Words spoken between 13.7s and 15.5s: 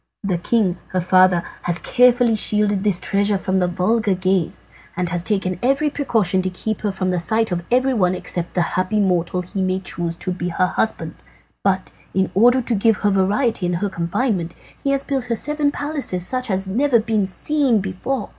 her confinement he has built her